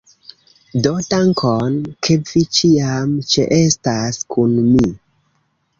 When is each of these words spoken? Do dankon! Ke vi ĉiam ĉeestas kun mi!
Do 0.85 0.93
dankon! 1.11 1.77
Ke 2.07 2.17
vi 2.31 2.43
ĉiam 2.59 3.15
ĉeestas 3.35 4.21
kun 4.37 4.59
mi! 4.73 4.93